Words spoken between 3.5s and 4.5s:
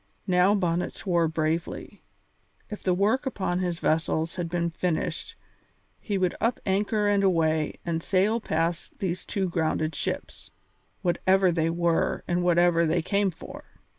his vessels had